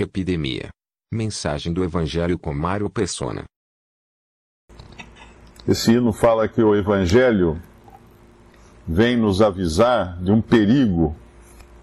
[0.00, 0.68] Epidemia.
[1.12, 3.42] Mensagem do Evangelho com Mário Persona.
[5.66, 7.60] Esse hino fala que o Evangelho
[8.86, 11.16] vem nos avisar de um perigo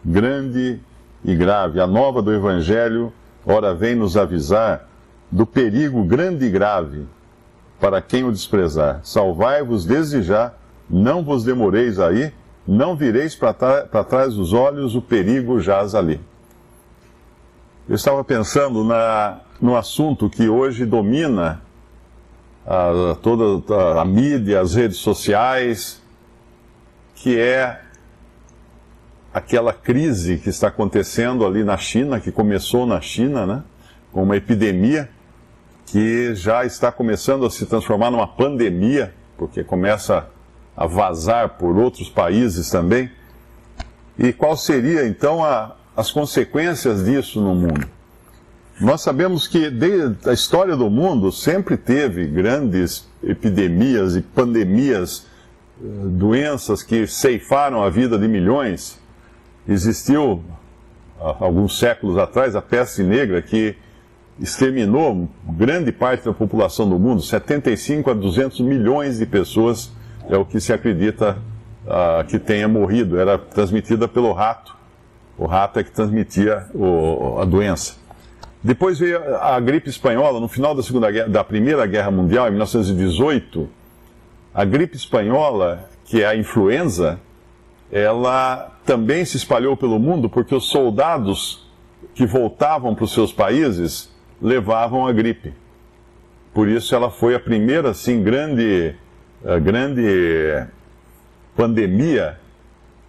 [0.03, 0.79] grande
[1.25, 1.81] e grave.
[1.81, 3.11] A nova do Evangelho,
[3.45, 4.87] ora, vem nos avisar
[5.29, 7.05] do perigo grande e grave
[7.81, 9.01] para quem o desprezar.
[9.03, 10.53] Salvai-vos desde já,
[10.89, 12.31] não vos demoreis aí,
[12.65, 16.21] não vireis para trás dos olhos, o perigo jaz ali.
[17.87, 21.61] Eu estava pensando na, no assunto que hoje domina
[22.65, 26.01] a, toda a, a mídia, as redes sociais,
[27.13, 27.79] que é
[29.31, 33.63] aquela crise que está acontecendo ali na China, que começou na China, né,
[34.11, 35.07] com uma epidemia
[35.85, 40.27] que já está começando a se transformar numa pandemia, porque começa
[40.75, 43.11] a vazar por outros países também.
[44.17, 47.87] E qual seria então a, as consequências disso no mundo.
[48.79, 55.25] Nós sabemos que desde a história do mundo sempre teve grandes epidemias e pandemias,
[55.81, 58.99] eh, doenças que ceifaram a vida de milhões.
[59.67, 60.43] Existiu,
[61.17, 63.77] alguns séculos atrás, a peste negra que
[64.37, 69.89] exterminou grande parte da população do mundo, 75 a 200 milhões de pessoas
[70.27, 71.37] é o que se acredita
[71.85, 73.17] uh, que tenha morrido.
[73.17, 74.75] Era transmitida pelo rato
[75.37, 77.95] o rato é que transmitia o, a doença.
[78.63, 82.51] Depois veio a gripe espanhola, no final da, segunda guerra, da Primeira Guerra Mundial, em
[82.51, 83.69] 1918.
[84.53, 87.19] A gripe espanhola, que é a influenza,
[87.91, 91.69] ela também se espalhou pelo mundo porque os soldados
[92.13, 94.09] que voltavam para os seus países
[94.41, 95.53] levavam a gripe.
[96.53, 98.95] Por isso ela foi a primeira, assim, grande,
[99.61, 100.65] grande
[101.55, 102.39] pandemia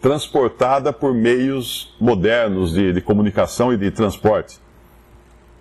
[0.07, 4.61] transportada por meios modernos de, de comunicação e de transporte.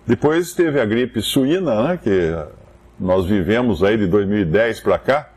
[0.06, 2.32] Depois teve a gripe suína, né, que
[2.96, 5.30] nós vivemos aí de 2010 para cá,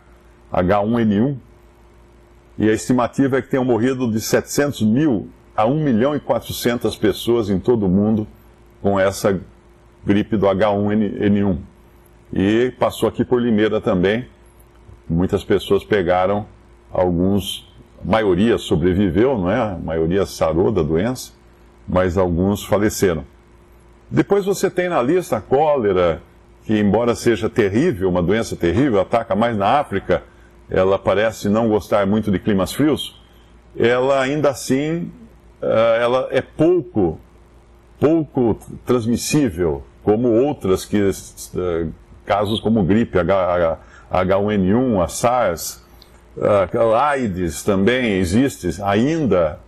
[0.54, 1.38] H1N1,
[2.60, 6.96] e a estimativa é que tenham morrido de 700 mil a 1 milhão e 400
[6.96, 8.28] pessoas em todo o mundo
[8.80, 9.42] com essa
[10.06, 11.58] gripe do H1N1.
[12.32, 14.28] E passou aqui por Limeira também.
[15.10, 16.46] Muitas pessoas pegaram
[16.92, 17.69] alguns
[18.04, 19.58] maioria sobreviveu, não é?
[19.58, 21.32] A maioria sarou da doença,
[21.88, 23.24] mas alguns faleceram.
[24.10, 26.22] Depois você tem na lista a cólera,
[26.66, 30.24] que embora seja terrível, uma doença terrível, ataca mais na África,
[30.70, 33.20] ela parece não gostar muito de climas frios,
[33.76, 35.12] ela ainda assim
[35.62, 37.20] eh, ela é pouco,
[38.00, 41.10] pouco transmissível, como outras que
[41.56, 41.88] eh,
[42.26, 45.84] casos como gripe, H1N1, a SARS,
[46.38, 49.60] Uh, AIDS também existe ainda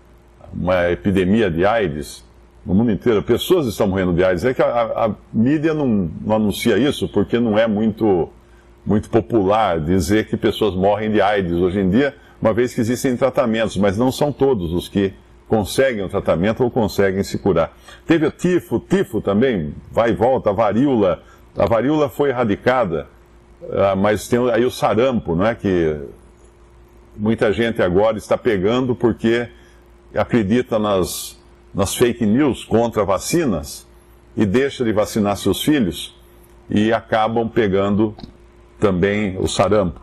[0.53, 2.23] uma epidemia de AIDS
[2.65, 3.23] no mundo inteiro.
[3.23, 4.45] Pessoas estão morrendo de AIDS.
[4.45, 8.29] É que a, a mídia não, não, anuncia isso porque não é muito,
[8.85, 13.15] muito popular dizer que pessoas morrem de AIDS hoje em dia, uma vez que existem
[13.15, 15.13] tratamentos, mas não são todos os que
[15.47, 17.75] conseguem o tratamento ou conseguem se curar.
[18.05, 21.21] Teve o tifo, tifo também, vai e volta, a varíola.
[21.57, 23.07] A varíola foi erradicada,
[23.61, 25.53] uh, mas tem aí o sarampo, não é?
[25.53, 25.99] Que
[27.15, 29.47] muita gente agora está pegando porque
[30.15, 31.39] acredita nas,
[31.73, 33.87] nas fake news contra vacinas
[34.35, 36.15] e deixa de vacinar seus filhos
[36.69, 38.15] e acabam pegando
[38.79, 40.01] também o sarampo.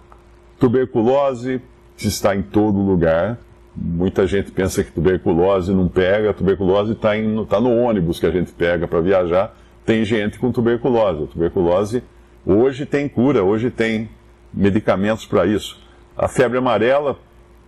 [0.58, 1.60] Tuberculose
[1.96, 3.38] está em todo lugar.
[3.74, 7.10] Muita gente pensa que tuberculose não pega, tuberculose está
[7.48, 9.56] tá no ônibus que a gente pega para viajar.
[9.86, 11.24] Tem gente com tuberculose.
[11.24, 12.02] A tuberculose
[12.44, 14.10] hoje tem cura, hoje tem
[14.52, 15.80] medicamentos para isso.
[16.18, 17.16] A febre amarela,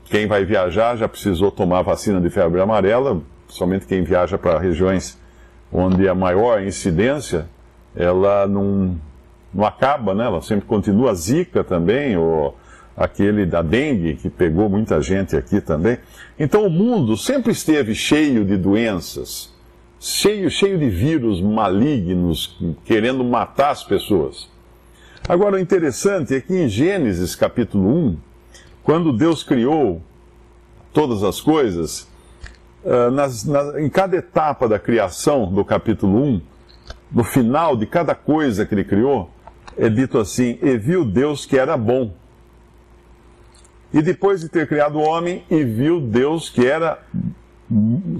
[0.06, 5.16] quem vai viajar já precisou tomar vacina de febre amarela, somente quem viaja para regiões
[5.72, 7.47] onde a maior incidência,
[7.94, 8.99] ela não,
[9.55, 10.25] não acaba, né?
[10.25, 11.12] Ela sempre continua.
[11.12, 12.56] A zika também, ou
[12.97, 15.99] aquele da dengue, que pegou muita gente aqui também.
[16.37, 19.55] Então o mundo sempre esteve cheio de doenças,
[20.00, 24.51] cheio, cheio de vírus malignos querendo matar as pessoas.
[25.28, 28.29] Agora o interessante é que em Gênesis capítulo 1,
[28.82, 30.03] quando Deus criou
[30.92, 32.09] todas as coisas,
[32.84, 33.47] uh, nas,
[33.78, 36.42] em cada etapa da criação do capítulo 1,
[37.12, 39.30] no final de cada coisa que ele criou,
[39.77, 42.12] é dito assim: E viu Deus que era bom.
[43.92, 46.98] E depois de ter criado o homem, e viu Deus que era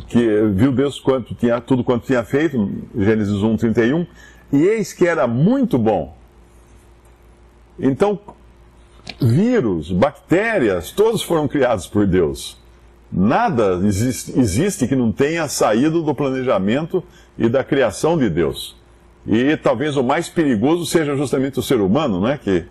[0.07, 4.07] que viu Deus quanto tinha, tudo quanto tinha feito, Gênesis 1, 31,
[4.53, 6.17] e eis que era muito bom.
[7.79, 8.19] Então,
[9.21, 12.59] vírus, bactérias, todos foram criados por Deus.
[13.13, 17.03] Nada existe, que não tenha saído do planejamento
[17.37, 18.77] e da criação de Deus.
[19.27, 22.39] E talvez o mais perigoso seja justamente o ser humano, né?
[22.43, 22.65] Que,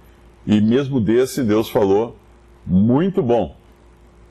[0.47, 2.17] e mesmo desse Deus falou,
[2.65, 3.55] muito bom,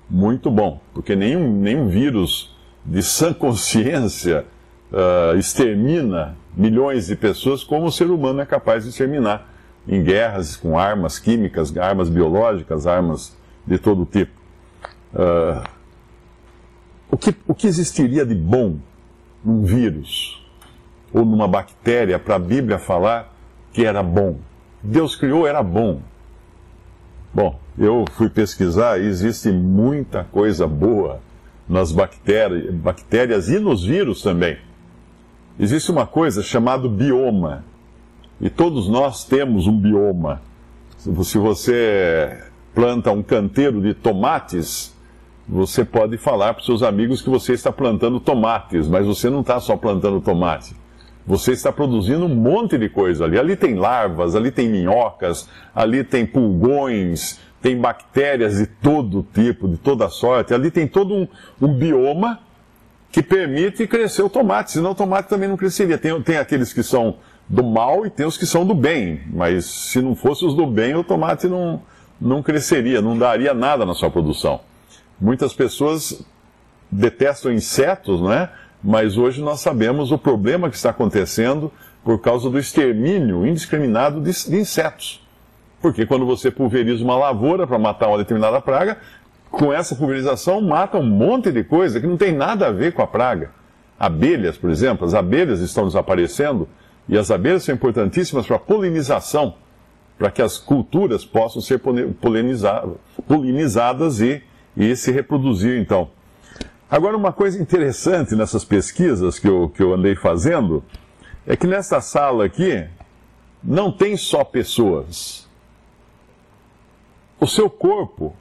[0.09, 4.47] muito bom, porque nenhum, nenhum vírus de sã consciência
[4.91, 9.57] uh, extermina milhões de pessoas como o ser humano é capaz de exterminar
[9.88, 13.37] em guerras com armas químicas, armas biológicas, armas
[13.67, 14.38] de todo tipo.
[15.14, 15.67] Uh,
[17.11, 18.76] o, que, o que existiria de bom
[19.43, 20.44] num vírus
[21.12, 23.35] ou numa bactéria para a Bíblia falar
[23.73, 24.37] que era bom?
[24.82, 26.02] Deus criou, era bom.
[27.32, 31.20] Bom, eu fui pesquisar e existe muita coisa boa
[31.69, 34.58] nas bactérias, bactérias e nos vírus também.
[35.58, 37.64] Existe uma coisa chamada bioma.
[38.40, 40.40] E todos nós temos um bioma.
[40.96, 42.38] Se você
[42.75, 44.94] planta um canteiro de tomates,
[45.49, 49.40] você pode falar para os seus amigos que você está plantando tomates, mas você não
[49.40, 50.76] está só plantando tomate.
[51.26, 53.38] Você está produzindo um monte de coisa ali.
[53.38, 59.76] Ali tem larvas, ali tem minhocas, ali tem pulgões, tem bactérias de todo tipo, de
[59.76, 60.55] toda sorte.
[60.55, 61.29] Ali tem todo um,
[61.61, 62.41] um bioma
[63.11, 65.99] que permite crescer o tomate, senão o tomate também não cresceria.
[65.99, 67.17] Tem, tem aqueles que são
[67.49, 70.67] do mal e tem os que são do bem, mas se não fosse os do
[70.67, 71.81] bem, o tomate não,
[72.21, 74.61] não cresceria, não daria nada na sua produção.
[75.21, 76.23] Muitas pessoas
[76.91, 78.50] detestam insetos, não é?
[78.85, 81.73] Mas hoje nós sabemos o problema que está acontecendo
[82.05, 85.27] por causa do extermínio indiscriminado de, de insetos.
[85.81, 88.99] Porque quando você pulveriza uma lavoura para matar uma determinada praga,
[89.51, 93.03] com essa pulverização mata um monte de coisa que não tem nada a ver com
[93.03, 93.51] a praga.
[93.99, 96.69] Abelhas, por exemplo, as abelhas estão desaparecendo
[97.08, 99.55] e as abelhas são importantíssimas para a polinização,
[100.19, 101.81] para que as culturas possam ser
[103.26, 104.43] polinizadas e,
[104.76, 106.10] e se reproduzir, então.
[106.90, 110.82] Agora, uma coisa interessante nessas pesquisas que eu, que eu andei fazendo
[111.46, 112.87] é que nesta sala aqui
[113.62, 115.49] não tem só pessoas.
[117.40, 118.34] O seu corpo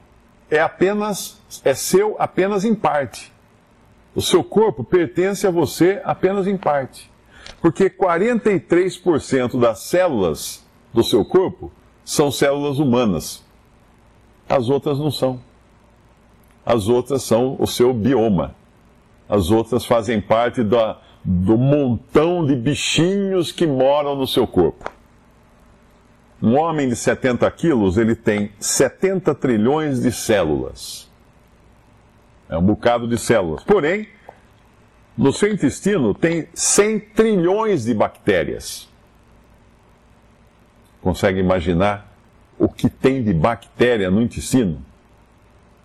[0.50, 3.32] é apenas é seu apenas em parte.
[4.14, 7.10] O seu corpo pertence a você apenas em parte.
[7.60, 11.72] Porque 43% das células do seu corpo
[12.04, 13.44] são células humanas.
[14.48, 15.40] As outras não são.
[16.64, 18.54] As outras são o seu bioma.
[19.28, 24.90] As outras fazem parte da, do montão de bichinhos que moram no seu corpo.
[26.42, 31.10] Um homem de 70 quilos, ele tem 70 trilhões de células.
[32.48, 33.64] É um bocado de células.
[33.64, 34.08] Porém,
[35.18, 38.88] no seu intestino tem 100 trilhões de bactérias.
[41.02, 42.08] Consegue imaginar
[42.56, 44.80] o que tem de bactéria no intestino?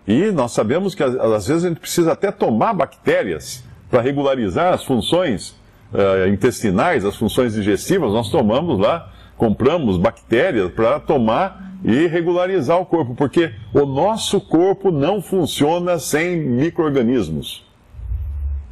[0.06, 4.84] E nós sabemos que às vezes a gente precisa até tomar bactérias para regularizar as
[4.84, 5.50] funções
[5.92, 8.12] uh, intestinais, as funções digestivas.
[8.12, 14.92] Nós tomamos lá, compramos bactérias para tomar e regularizar o corpo, porque o nosso corpo
[14.92, 17.64] não funciona sem micro-organismos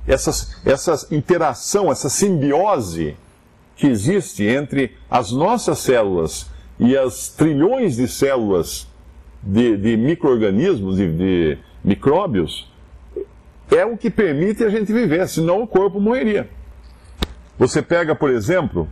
[0.06, 3.16] essas, essa interação, essa simbiose
[3.76, 8.88] que existe entre as nossas células e as trilhões de células
[9.42, 12.70] de, de micro-organismos, de, de micróbios,
[13.70, 16.48] é o que permite a gente viver, senão o corpo morreria.
[17.58, 18.88] Você pega, por exemplo,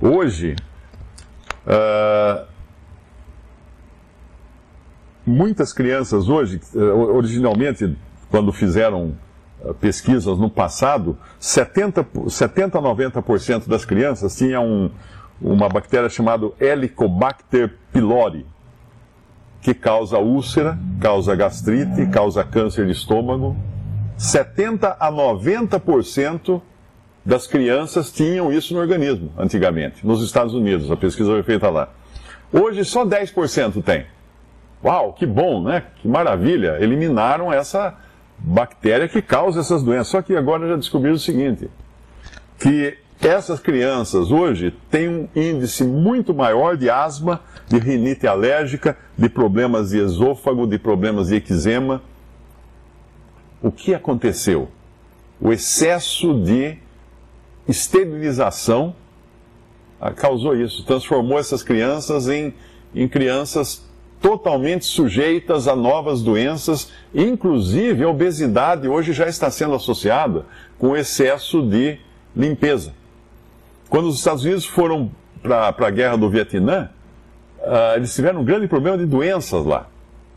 [0.00, 0.54] hoje,
[1.66, 2.46] uh,
[5.26, 6.80] muitas crianças hoje, uh,
[7.14, 7.96] originalmente,
[8.30, 9.16] quando fizeram
[9.74, 14.90] pesquisas no passado, 70, 70 a 90% das crianças tinham um,
[15.40, 18.46] uma bactéria chamada Helicobacter pylori,
[19.60, 23.56] que causa úlcera, causa gastrite, causa câncer de estômago.
[24.16, 26.60] 70 a 90%
[27.24, 31.90] das crianças tinham isso no organismo, antigamente, nos Estados Unidos, a pesquisa foi feita lá.
[32.52, 34.06] Hoje só 10% tem.
[34.82, 35.82] Uau, que bom, né?
[35.96, 36.78] Que maravilha!
[36.80, 37.94] Eliminaram essa
[38.38, 40.08] bactéria que causa essas doenças.
[40.08, 41.68] Só que agora já descobriram o seguinte:
[42.58, 49.28] que essas crianças hoje têm um índice muito maior de asma, de rinite alérgica, de
[49.28, 52.02] problemas de esôfago, de problemas de eczema.
[53.60, 54.68] O que aconteceu?
[55.40, 56.78] O excesso de
[57.66, 58.94] esterilização
[60.00, 62.54] ah, causou isso, transformou essas crianças em,
[62.94, 63.87] em crianças
[64.20, 70.44] totalmente sujeitas a novas doenças, inclusive a obesidade hoje já está sendo associada
[70.78, 71.98] com excesso de
[72.34, 72.92] limpeza.
[73.88, 75.10] Quando os Estados Unidos foram
[75.42, 76.90] para a guerra do Vietnã,
[77.60, 79.88] uh, eles tiveram um grande problema de doenças lá.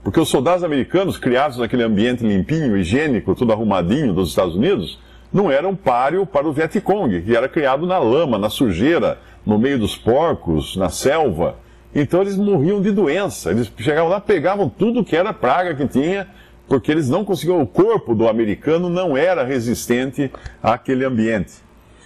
[0.04, 5.00] Porque os soldados americanos, criados naquele ambiente limpinho, higiênico, tudo arrumadinho dos Estados Unidos,
[5.32, 9.80] não eram páreo para o Vietcong, que era criado na lama, na sujeira, no meio
[9.80, 11.56] dos porcos, na selva.
[11.93, 13.51] Então eles morriam de doença.
[13.51, 16.27] Eles chegavam lá, pegavam tudo que era praga que tinha,
[16.67, 17.62] porque eles não conseguiam.
[17.62, 20.31] O corpo do americano não era resistente
[20.63, 21.53] àquele ambiente.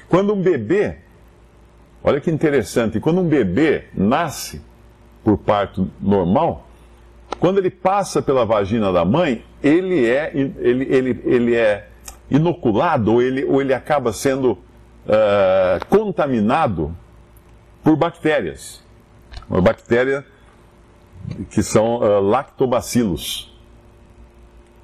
[0.10, 0.98] Quando um bebê,
[2.04, 4.62] olha que interessante, quando um bebê nasce
[5.24, 6.68] por parto normal,
[7.40, 11.88] quando ele passa pela vagina da mãe, ele é, ele, ele, ele é
[12.30, 16.96] inoculado ou ele, ou ele acaba sendo uh, contaminado
[17.84, 18.85] por bactérias.
[19.50, 20.26] Uma bactéria
[21.50, 23.54] que são uh, lactobacilos.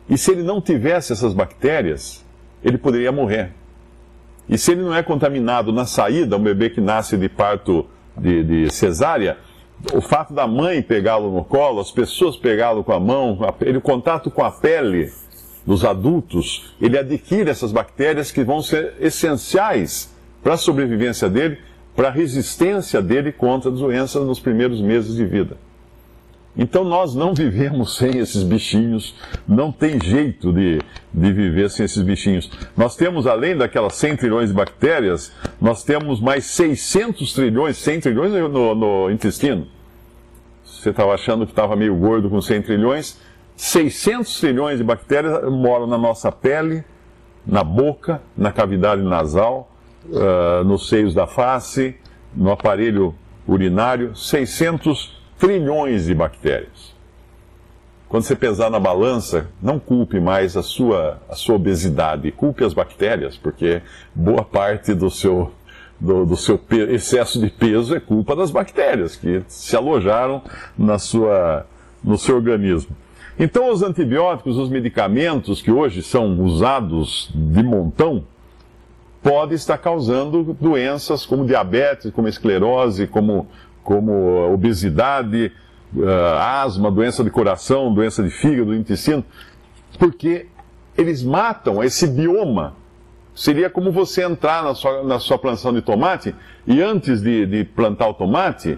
[0.09, 2.25] E se ele não tivesse essas bactérias,
[2.63, 3.53] ele poderia morrer.
[4.49, 7.87] E se ele não é contaminado na saída, um bebê que nasce de parto
[8.17, 9.37] de, de cesárea,
[9.93, 13.81] o fato da mãe pegá-lo no colo, as pessoas pegá-lo com a mão, ele, o
[13.81, 15.11] contato com a pele
[15.65, 20.13] dos adultos, ele adquire essas bactérias que vão ser essenciais
[20.43, 21.59] para a sobrevivência dele,
[21.95, 25.57] para a resistência dele contra doenças nos primeiros meses de vida.
[26.55, 29.15] Então nós não vivemos sem esses bichinhos,
[29.47, 30.79] não tem jeito de,
[31.13, 32.49] de viver sem esses bichinhos.
[32.75, 38.31] Nós temos, além daquelas 100 trilhões de bactérias, nós temos mais 600 trilhões, 100 trilhões
[38.31, 39.67] no, no intestino.
[40.63, 43.19] Você estava achando que estava meio gordo com 100 trilhões,
[43.55, 46.83] 600 trilhões de bactérias moram na nossa pele,
[47.45, 49.70] na boca, na cavidade nasal,
[50.05, 51.95] uh, nos seios da face,
[52.35, 53.13] no aparelho
[53.47, 56.91] urinário, 600 trilhões de bactérias.
[58.07, 62.73] Quando você pesar na balança, não culpe mais a sua, a sua obesidade, culpe as
[62.73, 63.81] bactérias, porque
[64.13, 65.49] boa parte do seu,
[65.97, 70.41] do, do seu excesso de peso é culpa das bactérias que se alojaram
[70.77, 71.65] na sua,
[72.03, 72.95] no seu organismo.
[73.39, 78.25] Então, os antibióticos, os medicamentos que hoje são usados de montão,
[79.21, 83.47] podem estar causando doenças como diabetes, como esclerose, como
[83.83, 85.51] como obesidade,
[85.95, 89.23] uh, asma, doença de coração, doença de fígado, intestino,
[89.97, 90.47] porque
[90.97, 92.75] eles matam esse bioma.
[93.33, 96.35] Seria como você entrar na sua, na sua plantação de tomate
[96.67, 98.77] e antes de, de plantar o tomate,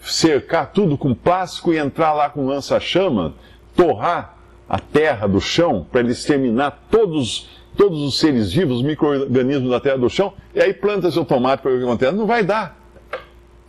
[0.00, 3.34] cercar tudo com plástico e entrar lá com lança-chama,
[3.74, 4.36] torrar
[4.68, 9.96] a terra do chão para exterminar todos, todos os seres vivos, os micro-organismos da terra
[9.96, 12.12] do chão, e aí planta seu tomate para ver o que acontece.
[12.12, 12.76] Não vai dar.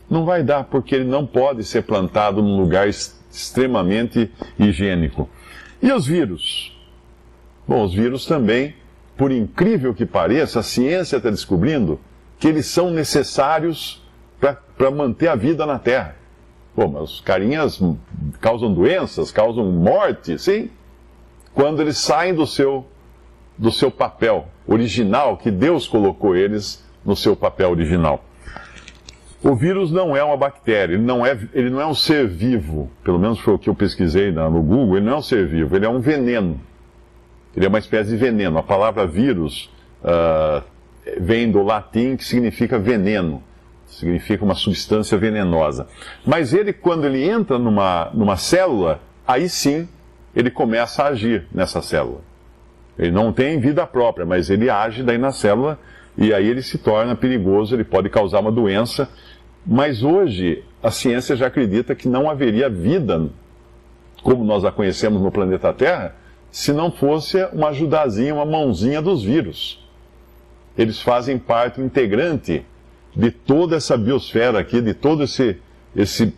[0.10, 5.30] Não vai dar, porque ele não pode ser plantado num lugar extremamente higiênico.
[5.80, 6.76] E os vírus?
[7.68, 8.74] Bom, os vírus também,
[9.16, 12.00] por incrível que pareça, a ciência está descobrindo
[12.40, 14.04] que eles são necessários
[14.40, 16.16] para manter a vida na Terra.
[16.74, 17.80] Pô, mas os carinhas
[18.42, 20.72] causam doenças, causam morte, sim.
[21.54, 22.88] Quando eles saem do seu,
[23.60, 28.24] do seu papel original, que Deus colocou eles no seu papel original.
[29.44, 32.90] O vírus não é uma bactéria, ele não é, ele não é um ser vivo,
[33.04, 35.76] pelo menos foi o que eu pesquisei no Google, ele não é um ser vivo,
[35.76, 36.60] ele é um veneno.
[37.56, 38.58] Ele é uma espécie de veneno.
[38.58, 39.70] A palavra vírus
[40.04, 40.64] uh,
[41.20, 43.44] vem do latim que significa veneno,
[43.88, 45.88] significa uma substância venenosa.
[46.26, 49.88] Mas ele, quando ele entra numa, numa célula, aí sim
[50.36, 52.29] ele começa a agir nessa célula.
[53.00, 55.80] Ele não tem vida própria, mas ele age daí na célula
[56.18, 59.08] e aí ele se torna perigoso, ele pode causar uma doença.
[59.66, 63.30] Mas hoje a ciência já acredita que não haveria vida
[64.22, 66.14] como nós a conhecemos no planeta Terra
[66.52, 69.80] se não fosse uma ajudazinha, uma mãozinha dos vírus.
[70.78, 72.66] Eles fazem parte integrante
[73.16, 75.58] de toda essa biosfera aqui, de todo esse,
[75.96, 76.34] esse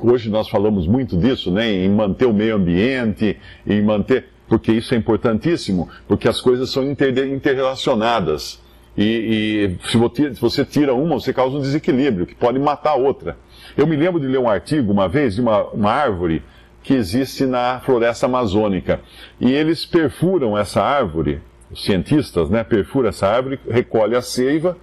[0.00, 4.92] hoje nós falamos muito disso, né, em manter o meio ambiente, em manter, porque isso
[4.92, 8.60] é importantíssimo, porque as coisas são interrelacionadas.
[8.98, 13.38] E, e se você tira uma, você causa um desequilíbrio que pode matar a outra.
[13.76, 16.42] Eu me lembro de ler um artigo uma vez de uma, uma árvore
[16.82, 19.00] que existe na floresta amazônica.
[19.40, 21.40] E eles perfuram essa árvore,
[21.70, 24.76] os cientistas né, perfuram essa árvore, recolhem a seiva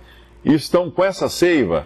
[0.45, 1.85] e estão com essa seiva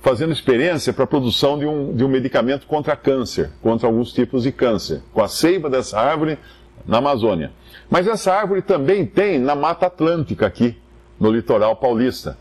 [0.00, 4.44] fazendo experiência para a produção de um, de um medicamento contra câncer, contra alguns tipos
[4.44, 6.38] de câncer, com a seiva dessa árvore
[6.86, 7.52] na Amazônia.
[7.90, 10.76] Mas essa árvore também tem na Mata Atlântica aqui,
[11.18, 12.38] no litoral paulista.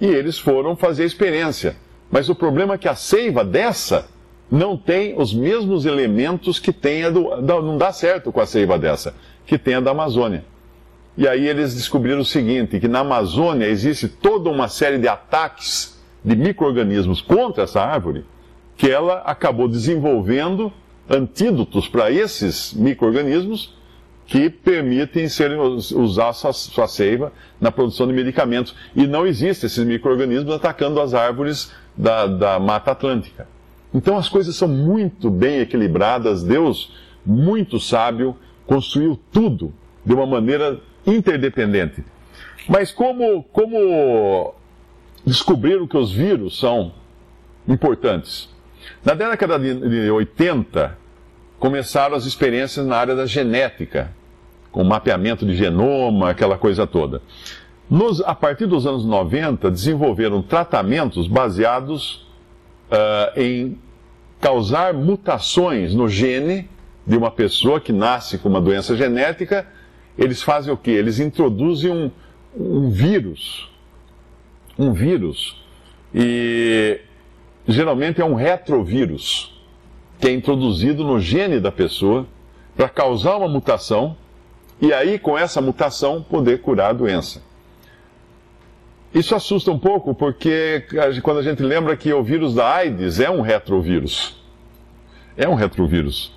[0.00, 1.76] E eles foram fazer experiência.
[2.10, 4.06] Mas o problema é que a seiva dessa
[4.50, 7.40] não tem os mesmos elementos que tem a do.
[7.42, 10.44] Não dá certo com a seiva dessa, que tem a da Amazônia.
[11.16, 15.98] E aí eles descobriram o seguinte: que na Amazônia existe toda uma série de ataques
[16.24, 18.24] de micro-organismos contra essa árvore,
[18.76, 20.72] que ela acabou desenvolvendo
[21.08, 23.74] antídotos para esses micro-organismos
[24.26, 28.74] que permitem serem, usar sua, sua seiva na produção de medicamentos.
[28.94, 33.46] E não existem esses micro-organismos atacando as árvores da, da Mata Atlântica.
[33.94, 36.92] Então as coisas são muito bem equilibradas, Deus,
[37.24, 38.36] muito sábio,
[38.66, 39.72] construiu tudo
[40.04, 42.04] de uma maneira interdependente.
[42.68, 44.54] Mas como, como
[45.24, 46.92] descobriram que os vírus são
[47.68, 48.48] importantes?
[49.04, 50.96] Na década de 80,
[51.58, 54.12] começaram as experiências na área da genética,
[54.70, 57.22] com mapeamento de genoma, aquela coisa toda.
[57.88, 62.26] Nos, a partir dos anos 90, desenvolveram tratamentos baseados
[62.90, 63.78] uh, em
[64.40, 66.68] causar mutações no gene
[67.06, 69.66] de uma pessoa que nasce com uma doença genética.
[70.18, 70.90] Eles fazem o quê?
[70.90, 72.10] Eles introduzem um,
[72.58, 73.70] um vírus.
[74.78, 75.62] Um vírus.
[76.14, 77.00] E
[77.66, 79.52] geralmente é um retrovírus
[80.18, 82.26] que é introduzido no gene da pessoa
[82.76, 84.16] para causar uma mutação
[84.80, 87.42] e aí, com essa mutação, poder curar a doença.
[89.14, 90.84] Isso assusta um pouco porque
[91.22, 94.36] quando a gente lembra que o vírus da AIDS é um retrovírus.
[95.36, 96.32] É um retrovírus.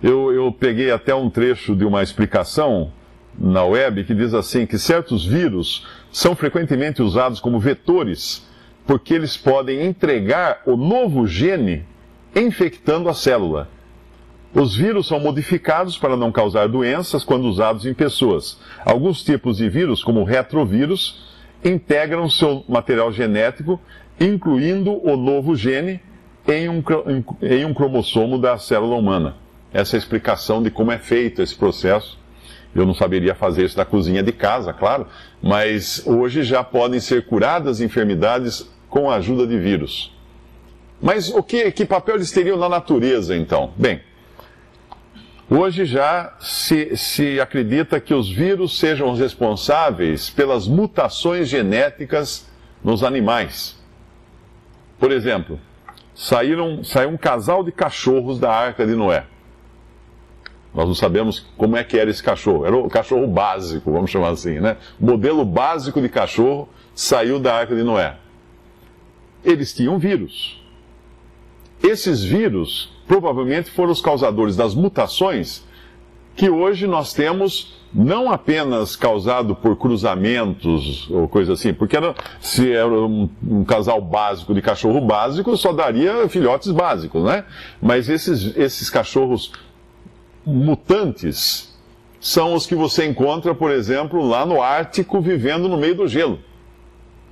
[0.00, 2.92] Eu, eu peguei até um trecho de uma explicação
[3.36, 8.46] na web que diz assim que certos vírus são frequentemente usados como vetores
[8.86, 11.84] porque eles podem entregar o novo gene
[12.34, 13.68] infectando a célula.
[14.52, 18.58] Os vírus são modificados para não causar doenças quando usados em pessoas.
[18.84, 21.24] Alguns tipos de vírus, como o retrovírus,
[21.64, 23.80] integram seu material genético,
[24.18, 26.00] incluindo o novo gene,
[26.48, 26.82] em um,
[27.42, 29.36] em um cromossomo da célula humana.
[29.72, 32.18] Essa é a explicação de como é feito esse processo.
[32.74, 35.06] Eu não saberia fazer isso na cozinha de casa, claro,
[35.42, 40.14] mas hoje já podem ser curadas enfermidades com a ajuda de vírus.
[41.02, 43.72] Mas o que, que papel eles teriam na natureza, então?
[43.76, 44.00] Bem,
[45.48, 52.48] hoje já se, se acredita que os vírus sejam responsáveis pelas mutações genéticas
[52.84, 53.80] nos animais.
[54.98, 55.58] Por exemplo,
[56.14, 59.24] saíram, saiu um casal de cachorros da Arca de Noé.
[60.74, 62.64] Nós não sabemos como é que era esse cachorro.
[62.64, 64.76] Era o cachorro básico, vamos chamar assim, né?
[64.98, 68.16] Modelo básico de cachorro saiu da Arca de Noé.
[69.44, 70.62] Eles tinham vírus.
[71.82, 75.64] Esses vírus provavelmente foram os causadores das mutações
[76.36, 82.70] que hoje nós temos não apenas causado por cruzamentos ou coisa assim, porque era, se
[82.72, 87.44] era um, um, casal básico de cachorro básico, só daria filhotes básicos, né?
[87.82, 89.52] Mas esses, esses cachorros
[90.44, 91.70] mutantes
[92.20, 96.38] são os que você encontra, por exemplo, lá no Ártico, vivendo no meio do gelo.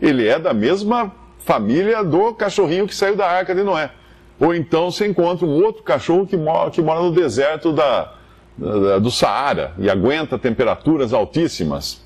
[0.01, 3.91] Ele é da mesma família do cachorrinho que saiu da Arca de Noé.
[4.41, 8.15] Ou então você encontra um outro cachorro que mora, que mora no deserto da,
[8.57, 12.03] da, do Saara e aguenta temperaturas altíssimas.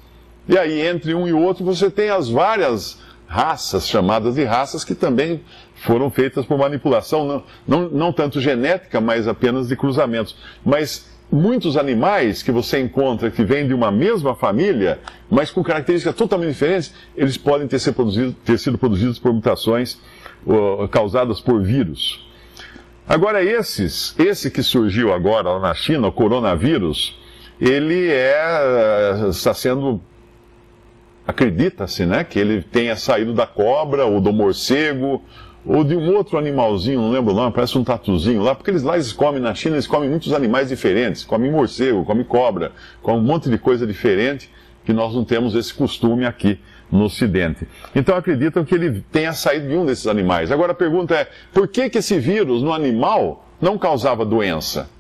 [0.49, 2.99] E aí, entre um e outro, você tem as várias
[3.33, 5.41] raças, chamadas de raças, que também
[5.77, 10.37] foram feitas por manipulação, não, não, não tanto genética, mas apenas de cruzamentos.
[10.63, 16.15] Mas muitos animais que você encontra que vêm de uma mesma família, mas com características
[16.15, 19.99] totalmente diferentes, eles podem ter, ser produzido, ter sido produzidos por mutações
[20.91, 22.29] causadas por vírus.
[23.09, 27.19] Agora, esses, esse que surgiu agora na China, o coronavírus,
[27.59, 30.01] ele é, está sendo,
[31.27, 35.23] acredita-se, né, que ele tenha saído da cobra, ou do morcego,
[35.65, 38.83] ou de um outro animalzinho, não lembro o nome, parece um tatuzinho lá, porque eles
[38.83, 43.21] lá eles comem, na China eles comem muitos animais diferentes, comem morcego, comem cobra, comem
[43.21, 44.51] um monte de coisa diferente,
[44.85, 46.59] que nós não temos esse costume aqui
[46.91, 47.67] no Ocidente.
[47.95, 50.51] Então acreditam que ele tenha saído de um desses animais.
[50.51, 54.91] Agora a pergunta é: por que, que esse vírus no animal não causava doença?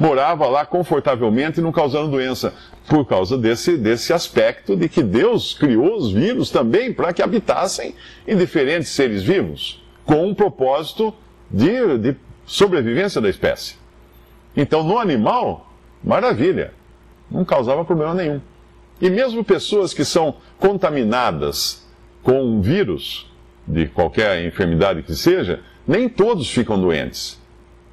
[0.00, 2.54] Morava lá confortavelmente não causando doença.
[2.88, 7.94] Por causa desse, desse aspecto de que Deus criou os vírus também para que habitassem
[8.26, 11.14] em diferentes seres vivos, com um propósito
[11.50, 13.76] de, de sobrevivência da espécie.
[14.56, 15.70] Então no animal,
[16.02, 16.72] maravilha,
[17.30, 18.40] não causava problema nenhum.
[19.02, 21.86] E mesmo pessoas que são contaminadas
[22.22, 23.30] com um vírus,
[23.66, 27.39] de qualquer enfermidade que seja, nem todos ficam doentes.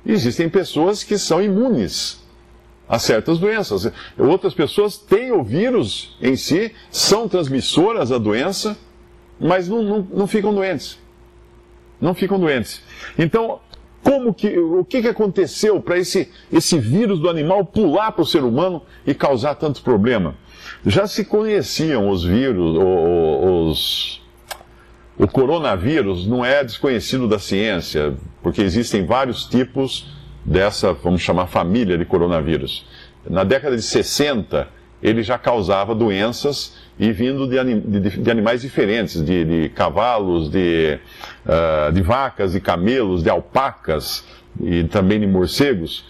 [0.07, 2.25] Existem pessoas que são imunes
[2.87, 3.91] a certas doenças.
[4.17, 8.77] Outras pessoas têm o vírus em si, são transmissoras da doença,
[9.37, 10.97] mas não, não, não ficam doentes.
[11.99, 12.81] Não ficam doentes.
[13.19, 13.59] Então,
[14.01, 18.25] como que, o que, que aconteceu para esse, esse vírus do animal pular para o
[18.25, 20.35] ser humano e causar tanto problema?
[20.85, 24.21] Já se conheciam os vírus, os,
[25.17, 31.97] o coronavírus não é desconhecido da ciência, porque existem vários tipos dessa, vamos chamar, família
[31.97, 32.85] de coronavírus.
[33.27, 34.67] Na década de 60,
[35.01, 40.49] ele já causava doenças e vindo de, anim, de, de animais diferentes, de, de cavalos,
[40.49, 40.99] de,
[41.45, 44.23] uh, de vacas, de camelos, de alpacas
[44.61, 46.05] e também de morcegos.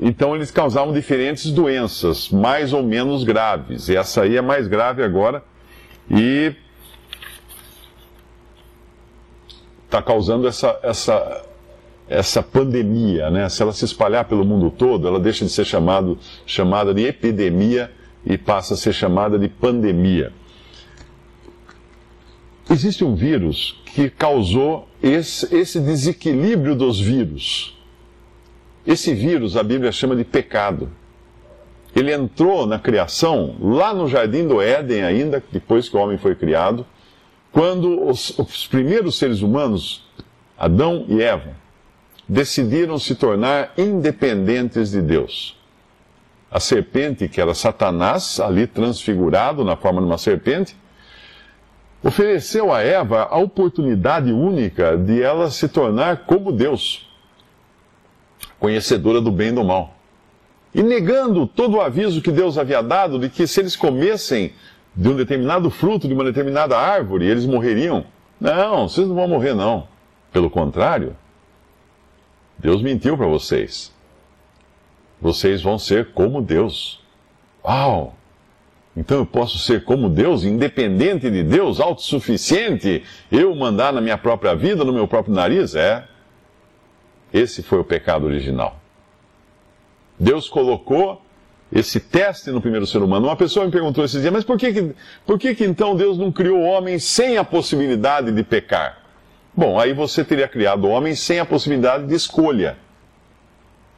[0.00, 3.90] Então eles causavam diferentes doenças, mais ou menos graves.
[3.90, 5.42] Essa aí é mais grave agora
[6.10, 6.54] e
[9.90, 11.44] está causando essa, essa,
[12.08, 13.48] essa pandemia, né?
[13.48, 17.90] Se ela se espalhar pelo mundo todo, ela deixa de ser chamado, chamada de epidemia
[18.24, 20.32] e passa a ser chamada de pandemia.
[22.70, 27.76] Existe um vírus que causou esse, esse desequilíbrio dos vírus.
[28.86, 30.88] Esse vírus a Bíblia chama de pecado.
[31.96, 36.36] Ele entrou na criação, lá no jardim do Éden, ainda, depois que o homem foi
[36.36, 36.86] criado,
[37.52, 40.04] quando os, os primeiros seres humanos,
[40.58, 41.56] Adão e Eva,
[42.28, 45.60] decidiram se tornar independentes de Deus
[46.50, 50.76] a serpente, que era Satanás, ali transfigurado na forma de uma serpente,
[52.02, 57.08] ofereceu a Eva a oportunidade única de ela se tornar como Deus,
[58.58, 59.96] conhecedora do bem e do mal.
[60.74, 64.52] E negando todo o aviso que Deus havia dado de que se eles comessem
[64.94, 68.04] de um determinado fruto, de uma determinada árvore, eles morreriam.
[68.40, 69.86] Não, vocês não vão morrer, não.
[70.32, 71.16] Pelo contrário,
[72.58, 73.92] Deus mentiu para vocês
[75.20, 77.00] vocês vão ser como Deus.
[77.64, 78.14] Uau!
[78.96, 84.54] Então eu posso ser como Deus, independente de Deus, autossuficiente, eu mandar na minha própria
[84.54, 85.74] vida, no meu próprio nariz?
[85.74, 86.08] É.
[87.32, 88.80] Esse foi o pecado original.
[90.18, 91.22] Deus colocou
[91.72, 93.26] esse teste no primeiro ser humano.
[93.28, 96.18] Uma pessoa me perguntou esses dias, mas por que, que, por que, que então Deus
[96.18, 98.98] não criou o homem sem a possibilidade de pecar?
[99.54, 102.76] Bom, aí você teria criado o homem sem a possibilidade de escolha.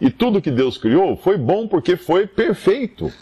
[0.00, 3.12] E tudo que Deus criou foi bom porque foi perfeito.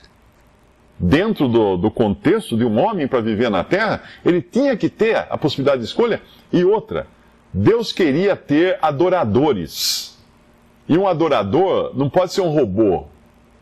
[0.98, 5.16] Dentro do, do contexto de um homem para viver na terra, ele tinha que ter
[5.16, 6.20] a possibilidade de escolha.
[6.52, 7.06] E outra,
[7.52, 10.18] Deus queria ter adoradores.
[10.88, 13.06] E um adorador não pode ser um robô.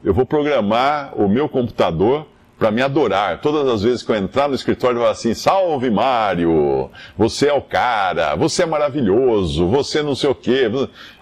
[0.09, 2.27] Eu vou programar o meu computador
[2.59, 3.42] para me adorar.
[3.42, 7.53] Todas as vezes que eu entrar no escritório, eu vou assim: Salve Mário, você é
[7.53, 10.62] o cara, você é maravilhoso, você não sei o quê.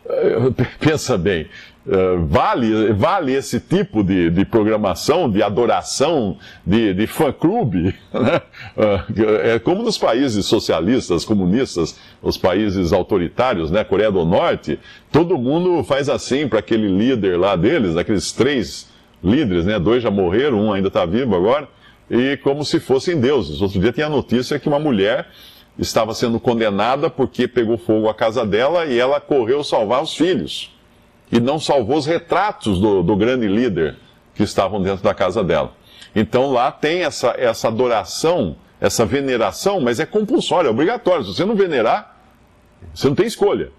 [0.79, 1.49] Pensa bem,
[1.89, 7.95] eh, vale, vale esse tipo de, de programação, de adoração, de, de fã-clube?
[8.17, 8.41] Né?
[8.77, 13.85] Eh, é como nos países socialistas, comunistas, os países autoritários, né?
[13.85, 14.81] Coreia do Norte,
[15.13, 18.89] todo mundo faz assim para aquele líder lá deles, aqueles três
[19.23, 19.79] líderes, né?
[19.79, 21.69] Dois já morreram, um ainda está vivo agora,
[22.11, 23.61] e como se fossem deuses.
[23.61, 25.29] Outro dia tinha a notícia que uma mulher
[25.79, 30.75] estava sendo condenada porque pegou fogo a casa dela e ela correu salvar os filhos
[31.31, 33.97] e não salvou os retratos do, do grande líder
[34.35, 35.73] que estavam dentro da casa dela.
[36.15, 41.25] Então lá tem essa, essa adoração, essa veneração, mas é compulsória, é obrigatório.
[41.25, 42.17] Se você não venerar,
[42.95, 43.71] você não tem escolha.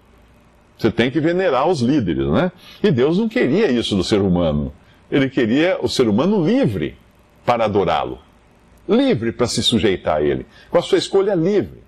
[0.76, 2.52] Você tem que venerar os líderes, né?
[2.82, 4.72] E Deus não queria isso do ser humano.
[5.10, 6.96] Ele queria o ser humano livre
[7.44, 8.18] para adorá-lo.
[8.88, 10.46] Livre para se sujeitar a ele.
[10.70, 11.82] Com a sua escolha livre.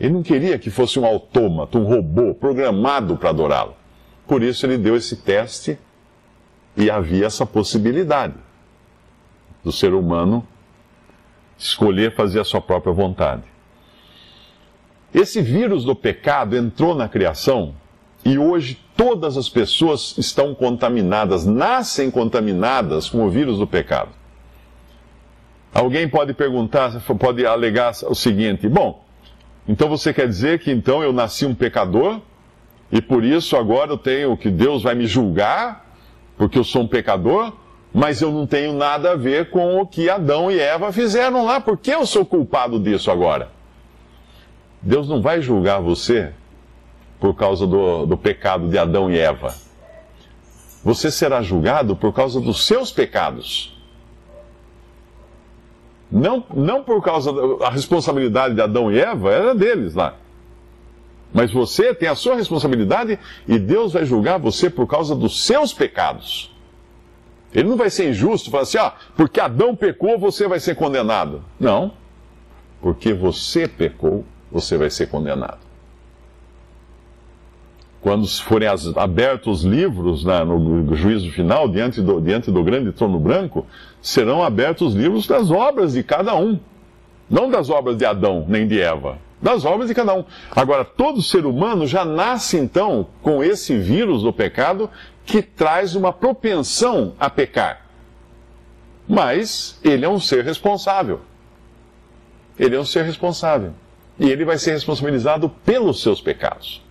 [0.00, 3.76] Ele não queria que fosse um autômato, um robô programado para adorá-lo.
[4.26, 5.78] Por isso ele deu esse teste
[6.76, 8.34] e havia essa possibilidade
[9.62, 10.46] do ser humano
[11.56, 13.42] escolher fazer a sua própria vontade.
[15.12, 17.74] Esse vírus do pecado entrou na criação
[18.24, 24.10] e hoje todas as pessoas estão contaminadas, nascem contaminadas com o vírus do pecado.
[25.72, 29.04] Alguém pode perguntar, pode alegar o seguinte: bom,
[29.68, 32.20] então você quer dizer que então eu nasci um pecador?
[32.94, 35.84] E por isso agora eu tenho que Deus vai me julgar,
[36.38, 37.52] porque eu sou um pecador,
[37.92, 41.60] mas eu não tenho nada a ver com o que Adão e Eva fizeram lá,
[41.60, 43.50] porque eu sou culpado disso agora.
[44.80, 46.32] Deus não vai julgar você
[47.18, 49.52] por causa do, do pecado de Adão e Eva.
[50.84, 53.76] Você será julgado por causa dos seus pecados.
[56.12, 60.14] Não, não por causa da responsabilidade de Adão e Eva, era deles lá.
[61.34, 63.18] Mas você tem a sua responsabilidade
[63.48, 66.54] e Deus vai julgar você por causa dos seus pecados.
[67.52, 71.44] Ele não vai ser injusto, falar assim, ó, porque Adão pecou, você vai ser condenado.
[71.58, 71.92] Não.
[72.80, 75.58] Porque você pecou, você vai ser condenado.
[78.00, 83.18] Quando forem abertos os livros né, no juízo final, diante do, diante do grande trono
[83.18, 83.66] branco,
[84.00, 86.60] serão abertos os livros das obras de cada um.
[87.28, 90.24] Não das obras de Adão nem de Eva, Das obras de cada um.
[90.56, 94.88] Agora, todo ser humano já nasce então com esse vírus do pecado
[95.26, 97.84] que traz uma propensão a pecar.
[99.06, 101.20] Mas ele é um ser responsável.
[102.58, 103.74] Ele é um ser responsável.
[104.18, 106.82] E ele vai ser responsabilizado pelos seus pecados.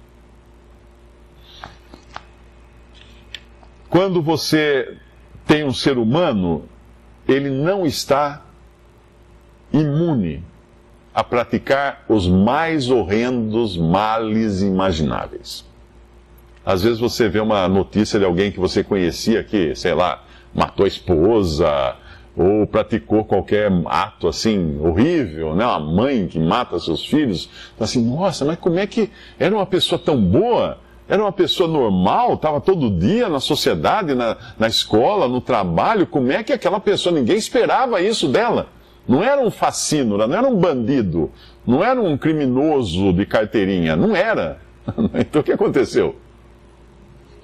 [3.90, 4.96] Quando você
[5.48, 6.70] tem um ser humano,
[7.28, 8.46] ele não está
[9.72, 10.53] imune
[11.14, 15.66] a praticar os mais horrendos males imagináveis.
[16.66, 20.24] Às vezes você vê uma notícia de alguém que você conhecia que, sei lá,
[20.54, 21.98] matou a esposa,
[22.36, 25.66] ou praticou qualquer ato assim horrível, né?
[25.66, 27.46] Uma mãe que mata seus filhos,
[27.78, 30.80] fala assim, nossa, mas como é que era uma pessoa tão boa?
[31.08, 36.08] Era uma pessoa normal, estava todo dia na sociedade, na, na escola, no trabalho.
[36.08, 38.68] Como é que aquela pessoa, ninguém esperava isso dela?
[39.08, 41.32] Não era um fascínora, não era um bandido,
[41.66, 44.60] não era um criminoso de carteirinha, não era.
[45.14, 46.16] Então o que aconteceu?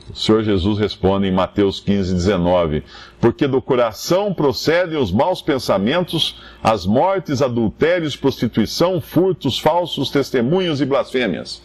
[0.10, 2.84] O Senhor Jesus responde em Mateus 15, 19:
[3.22, 10.86] Porque do coração procedem os maus pensamentos, as mortes, adultérios, prostituição, furtos, falsos testemunhos e
[10.86, 11.62] blasfêmias.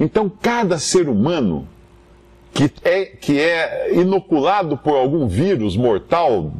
[0.00, 1.68] Então, cada ser humano
[2.56, 6.54] que é, que é inoculado por algum vírus mortal,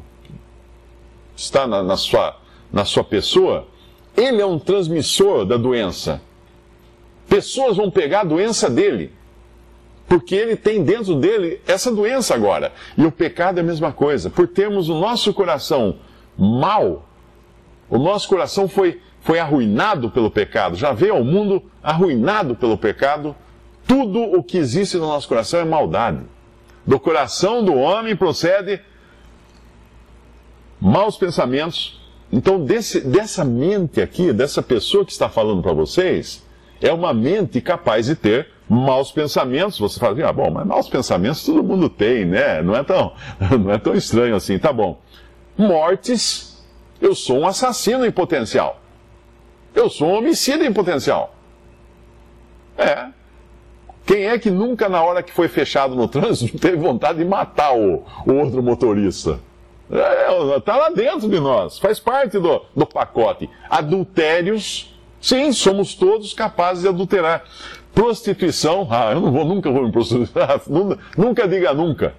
[1.34, 2.36] está na, na, sua,
[2.76, 3.66] na sua pessoa,
[4.14, 6.20] ele é um transmissor da doença.
[7.26, 9.14] Pessoas vão pegar a doença dele
[10.06, 12.74] porque ele tem dentro dele essa doença agora.
[12.94, 14.28] E o pecado é a mesma coisa.
[14.28, 15.96] Por termos o nosso coração
[16.36, 17.08] mal,
[17.88, 23.34] o nosso coração foi, foi arruinado pelo pecado, já veio ao mundo arruinado pelo pecado.
[23.86, 26.20] Tudo o que existe no nosso coração é maldade.
[26.86, 28.82] Do coração do homem procede
[30.78, 32.05] maus pensamentos.
[32.32, 36.44] Então, desse, dessa mente aqui, dessa pessoa que está falando para vocês,
[36.80, 39.78] é uma mente capaz de ter maus pensamentos.
[39.78, 42.62] Você fala, assim, ah, bom, mas maus pensamentos todo mundo tem, né?
[42.62, 43.12] Não é tão,
[43.60, 45.00] não é tão estranho assim, tá bom.
[45.56, 46.64] Mortes,
[47.00, 48.80] eu sou um assassino em potencial.
[49.74, 51.34] Eu sou um homicida em potencial.
[52.76, 53.06] É.
[54.04, 57.76] Quem é que nunca, na hora que foi fechado no trânsito, teve vontade de matar
[57.76, 59.40] o, o outro motorista?
[59.90, 63.48] É, tá lá dentro de nós, faz parte do, do pacote.
[63.70, 67.44] Adultérios, sim, somos todos capazes de adulterar.
[67.94, 70.28] Prostituição, ah, eu não vou, nunca vou me prostituir.
[71.16, 72.14] nunca diga nunca.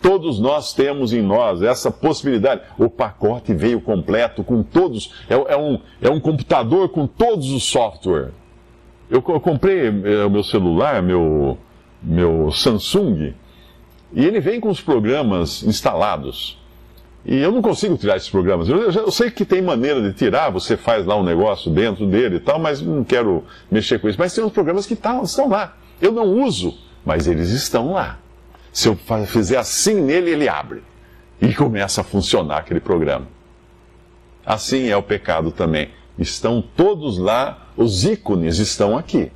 [0.00, 2.62] Todos nós temos em nós essa possibilidade.
[2.76, 5.14] O pacote veio completo com todos.
[5.30, 8.30] É, é um, é um computador com todos os software.
[9.08, 11.56] Eu, eu comprei é, o meu celular, meu,
[12.02, 13.34] meu Samsung,
[14.12, 16.58] e ele vem com os programas instalados.
[17.24, 18.68] E eu não consigo tirar esses programas.
[18.68, 22.36] Eu, eu, sei que tem maneira de tirar, você faz lá um negócio dentro dele
[22.36, 24.18] e tal, mas não quero mexer com isso.
[24.18, 25.76] Mas tem uns programas que tá, estão lá.
[26.00, 28.18] Eu não uso, mas eles estão lá.
[28.72, 30.82] Se eu fizer assim nele, ele abre.
[31.40, 33.26] E começa a funcionar aquele programa.
[34.44, 35.90] Assim é o pecado também.
[36.18, 39.30] Estão todos lá, os ícones estão aqui.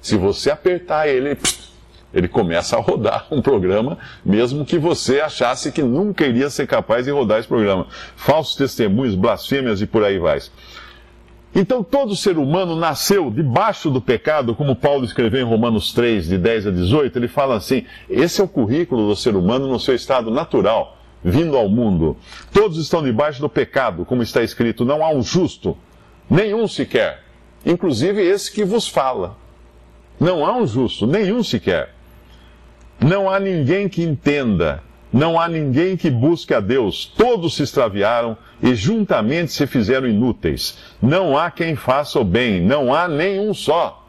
[0.00, 1.38] Se você apertar ele,
[2.16, 7.04] ele começa a rodar um programa, mesmo que você achasse que nunca iria ser capaz
[7.04, 7.88] de rodar esse programa.
[8.16, 10.38] Falsos testemunhos, blasfêmias e por aí vai.
[11.54, 16.38] Então todo ser humano nasceu debaixo do pecado, como Paulo escreveu em Romanos 3, de
[16.38, 19.94] 10 a 18, ele fala assim: esse é o currículo do ser humano no seu
[19.94, 22.16] estado natural, vindo ao mundo.
[22.50, 25.76] Todos estão debaixo do pecado, como está escrito: não há um justo,
[26.30, 27.22] nenhum sequer,
[27.64, 29.36] inclusive esse que vos fala.
[30.18, 31.95] Não há um justo, nenhum sequer.
[33.00, 34.82] Não há ninguém que entenda,
[35.12, 37.04] não há ninguém que busque a Deus.
[37.04, 40.78] Todos se extraviaram e juntamente se fizeram inúteis.
[41.00, 44.02] Não há quem faça o bem, não há nenhum só.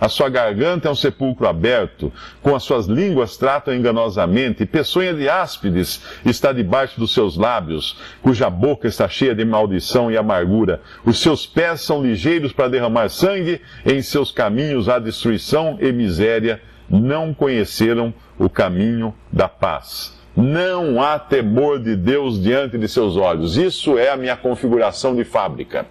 [0.00, 5.28] A sua garganta é um sepulcro aberto, com as suas línguas tratam enganosamente, peçonha de
[5.28, 10.80] áspides está debaixo dos seus lábios, cuja boca está cheia de maldição e amargura.
[11.04, 16.62] Os seus pés são ligeiros para derramar sangue, em seus caminhos há destruição e miséria
[16.90, 20.18] não conheceram o caminho da paz.
[20.36, 23.56] Não há temor de Deus diante de seus olhos.
[23.56, 25.86] Isso é a minha configuração de fábrica.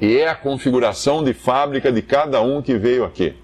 [0.00, 3.34] E é a configuração de fábrica de cada um que veio aqui.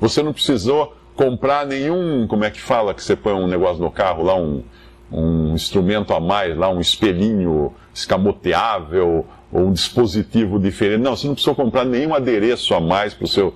[0.00, 3.90] Você não precisou comprar nenhum, como é que fala que você põe um negócio no
[3.90, 4.62] carro lá, um,
[5.10, 11.00] um instrumento a mais, lá um espelhinho escamoteável ou um dispositivo diferente.
[11.00, 13.54] Não, você não precisou comprar nenhum adereço a mais para o seu,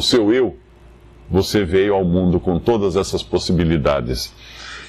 [0.00, 0.56] seu eu
[1.32, 4.34] você veio ao mundo com todas essas possibilidades.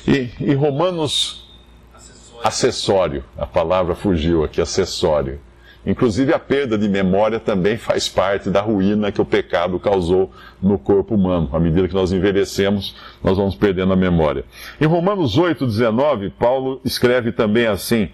[0.05, 1.49] E, e Romanos,
[1.95, 2.41] acessório.
[2.43, 5.39] acessório, a palavra fugiu aqui, acessório.
[5.85, 10.77] Inclusive, a perda de memória também faz parte da ruína que o pecado causou no
[10.77, 11.49] corpo humano.
[11.53, 14.43] À medida que nós envelhecemos, nós vamos perdendo a memória.
[14.79, 18.09] Em Romanos 8, 19, Paulo escreve também assim,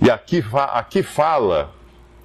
[0.00, 1.72] e aqui, aqui fala,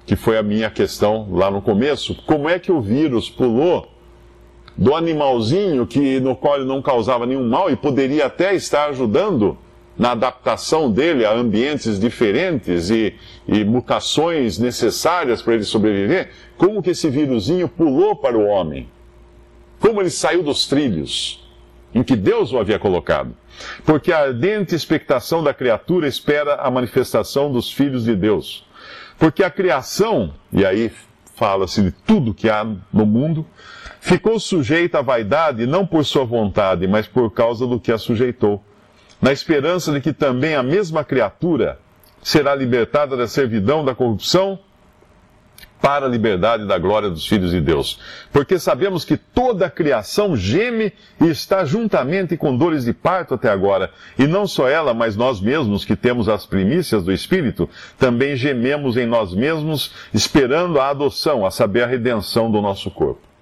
[0.06, 3.93] que foi a minha questão lá no começo, como é que o vírus pulou
[4.76, 9.56] do animalzinho que no qual ele não causava nenhum mal e poderia até estar ajudando
[9.96, 13.14] na adaptação dele a ambientes diferentes e,
[13.46, 18.88] e mutações necessárias para ele sobreviver, como que esse vírusinho pulou para o homem?
[19.78, 21.46] Como ele saiu dos trilhos
[21.94, 23.36] em que Deus o havia colocado?
[23.84, 28.66] Porque a ardente expectação da criatura espera a manifestação dos filhos de Deus.
[29.16, 30.90] Porque a criação, e aí
[31.36, 33.46] fala-se de tudo que há no mundo,
[34.04, 38.62] ficou sujeita à vaidade não por sua vontade, mas por causa do que a sujeitou
[39.20, 41.78] na esperança de que também a mesma criatura
[42.22, 44.58] será libertada da servidão da corrupção
[45.80, 47.98] para a liberdade da glória dos filhos de Deus.
[48.30, 53.48] Porque sabemos que toda a criação geme e está juntamente com dores de parto até
[53.48, 53.90] agora.
[54.18, 58.98] E não só ela, mas nós mesmos, que temos as primícias do Espírito, também gememos
[58.98, 63.33] em nós mesmos, esperando a adoção, a saber, a redenção do nosso corpo.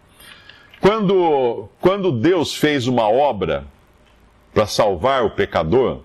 [0.82, 3.64] Quando, quando Deus fez uma obra
[4.52, 6.00] para salvar o pecador,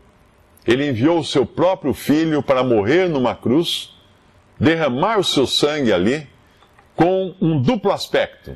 [0.68, 3.98] ele enviou o seu próprio filho para morrer numa cruz,
[4.60, 6.28] derramar o seu sangue ali,
[6.96, 8.56] com um duplo aspecto.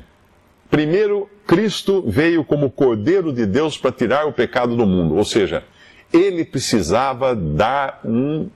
[0.70, 5.64] Primeiro, Cristo veio como Cordeiro de Deus para tirar o pecado do mundo, ou seja,
[6.12, 8.48] ele precisava dar um,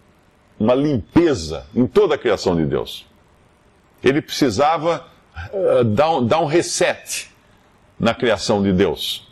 [0.57, 3.05] uma limpeza em toda a criação de Deus.
[4.05, 5.05] Ele precisava
[5.53, 7.35] uh, dar, dar um reset
[7.99, 9.27] na criação de Deus.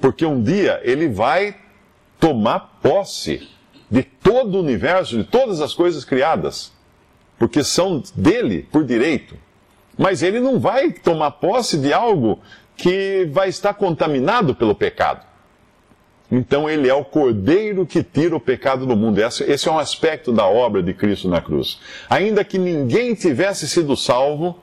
[0.00, 1.56] Porque um dia ele vai
[2.18, 3.48] tomar posse
[3.90, 6.72] de todo o universo, de todas as coisas criadas,
[7.38, 9.36] porque são dele por direito.
[9.96, 12.40] Mas ele não vai tomar posse de algo
[12.76, 15.24] que vai estar contaminado pelo pecado.
[16.30, 19.18] Então ele é o cordeiro que tira o pecado do mundo.
[19.18, 21.80] Esse é um aspecto da obra de Cristo na cruz.
[22.10, 24.60] Ainda que ninguém tivesse sido salvo,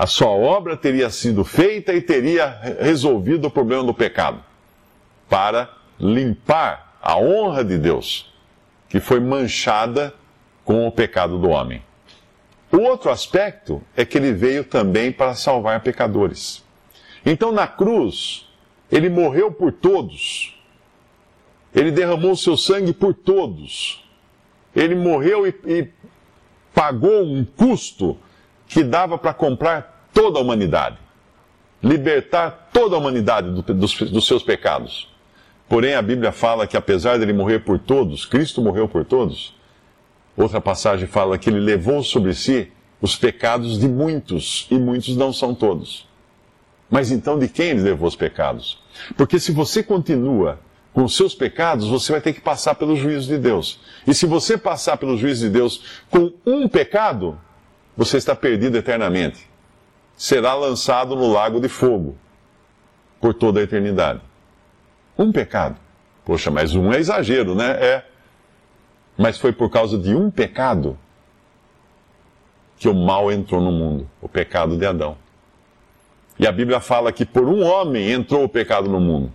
[0.00, 4.42] a sua obra teria sido feita e teria resolvido o problema do pecado,
[5.28, 8.32] para limpar a honra de Deus,
[8.88, 10.14] que foi manchada
[10.64, 11.82] com o pecado do homem.
[12.72, 16.64] O outro aspecto é que ele veio também para salvar pecadores.
[17.26, 18.48] Então, na cruz,
[18.90, 20.58] ele morreu por todos.
[21.74, 24.02] Ele derramou seu sangue por todos.
[24.74, 25.88] Ele morreu e, e
[26.72, 28.16] pagou um custo
[28.70, 30.96] que dava para comprar toda a humanidade,
[31.82, 35.12] libertar toda a humanidade do, dos, dos seus pecados.
[35.68, 39.54] Porém, a Bíblia fala que apesar dele morrer por todos, Cristo morreu por todos.
[40.36, 42.70] Outra passagem fala que ele levou sobre si
[43.02, 46.08] os pecados de muitos, e muitos não são todos.
[46.88, 48.80] Mas então de quem ele levou os pecados?
[49.16, 50.60] Porque se você continua
[50.92, 53.80] com os seus pecados, você vai ter que passar pelo juízo de Deus.
[54.06, 57.38] E se você passar pelo juízo de Deus com um pecado,
[57.96, 59.48] você está perdido eternamente.
[60.16, 62.16] Será lançado no lago de fogo
[63.20, 64.20] por toda a eternidade.
[65.18, 65.76] Um pecado.
[66.24, 67.70] Poxa, mas um é exagero, né?
[67.80, 68.04] É.
[69.16, 70.98] Mas foi por causa de um pecado
[72.78, 75.16] que o mal entrou no mundo o pecado de Adão.
[76.38, 79.30] E a Bíblia fala que por um homem entrou o pecado no mundo.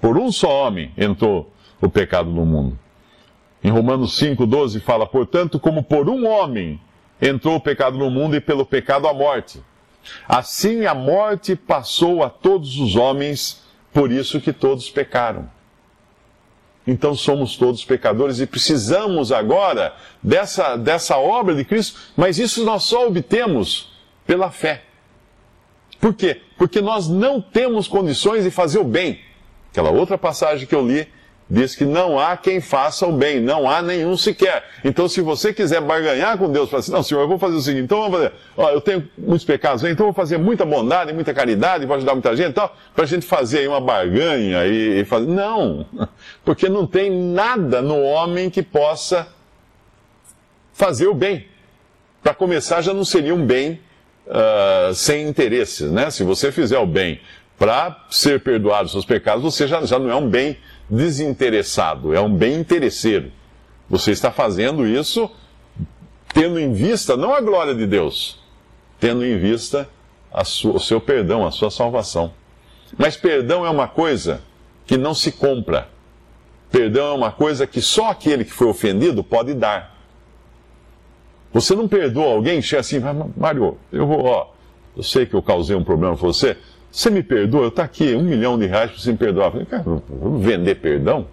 [0.00, 2.78] Por um só homem entrou o pecado no mundo.
[3.62, 6.80] Em Romanos 5,12 fala: Portanto, como por um homem
[7.20, 9.62] entrou o pecado no mundo e pelo pecado a morte.
[10.28, 15.48] Assim a morte passou a todos os homens, por isso que todos pecaram.
[16.86, 22.82] Então somos todos pecadores e precisamos agora dessa, dessa obra de Cristo, mas isso nós
[22.82, 23.94] só obtemos
[24.26, 24.82] pela fé.
[25.98, 26.42] Por quê?
[26.58, 29.20] Porque nós não temos condições de fazer o bem.
[29.70, 31.08] Aquela outra passagem que eu li
[31.48, 34.64] diz que não há quem faça o bem, não há nenhum sequer.
[34.82, 37.60] Então, se você quiser barganhar com Deus, fala assim, não, Senhor, eu vou fazer o
[37.60, 41.12] seguinte, então vamos fazer, ó, eu tenho muitos pecados, então eu vou fazer muita bondade,
[41.12, 45.04] muita caridade, vou ajudar muita gente para a gente fazer aí uma barganha e, e
[45.04, 45.26] fazer.
[45.26, 45.86] Não,
[46.44, 49.28] porque não tem nada no homem que possa
[50.72, 51.46] fazer o bem.
[52.22, 53.80] Para começar, já não seria um bem
[54.26, 56.10] uh, sem interesses, né?
[56.10, 57.20] Se você fizer o bem
[57.58, 60.56] para ser perdoado os seus pecados, você já, já não é um bem
[60.88, 63.32] desinteressado, é um bem interesseiro.
[63.88, 65.30] Você está fazendo isso
[66.32, 68.40] tendo em vista não a glória de Deus,
[68.98, 69.88] tendo em vista
[70.44, 72.32] sua, o seu perdão, a sua salvação.
[72.98, 74.42] Mas perdão é uma coisa
[74.84, 75.88] que não se compra.
[76.70, 79.94] Perdão é uma coisa que só aquele que foi ofendido pode dar.
[81.52, 83.00] Você não perdoa alguém, chega assim,
[83.36, 84.48] Mário, eu vou, ó,
[84.96, 86.56] eu sei que eu causei um problema com você,
[86.94, 87.66] você me perdoa?
[87.66, 89.46] Está aqui um milhão de reais para você me perdoar.
[89.46, 89.84] Eu falei, cara,
[90.38, 91.26] vender perdão?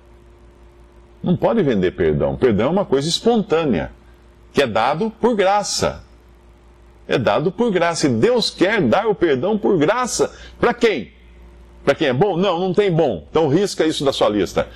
[1.21, 2.35] Não pode vender perdão.
[2.35, 3.91] Perdão é uma coisa espontânea,
[4.51, 6.03] que é dado por graça.
[7.07, 8.07] É dado por graça.
[8.07, 10.33] E Deus quer dar o perdão por graça.
[10.59, 11.11] Para quem?
[11.85, 12.35] Para quem é bom?
[12.35, 13.27] Não, não tem bom.
[13.29, 14.67] Então risca isso da sua lista.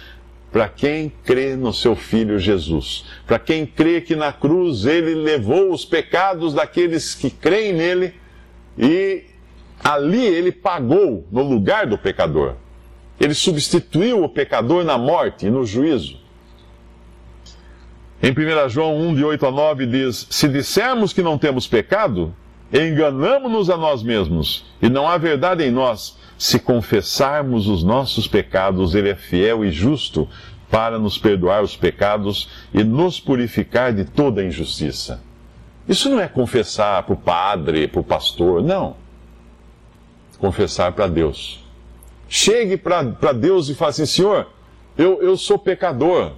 [0.51, 3.05] Para quem crê no seu Filho Jesus.
[3.25, 8.13] Para quem crê que na cruz ele levou os pecados daqueles que creem nele
[8.77, 9.33] e
[9.83, 12.55] ali ele pagou no lugar do pecador.
[13.19, 16.19] Ele substituiu o pecador na morte e no juízo.
[18.21, 22.33] Em 1 João 1, de 8 a 9, diz: Se dissermos que não temos pecado,
[22.73, 26.17] enganamos-nos a nós mesmos, e não há verdade em nós.
[26.37, 30.27] Se confessarmos os nossos pecados, Ele é fiel e justo
[30.69, 35.21] para nos perdoar os pecados e nos purificar de toda injustiça.
[35.87, 38.95] Isso não é confessar para o padre, para o pastor, não.
[40.39, 41.63] Confessar para Deus.
[42.27, 44.47] Chegue para Deus e fale assim: Senhor,
[44.97, 46.33] eu, eu sou pecador